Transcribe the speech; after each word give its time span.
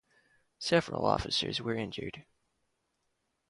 Several 0.57 1.05
officers 1.05 1.61
were 1.61 1.75
injured. 1.75 2.25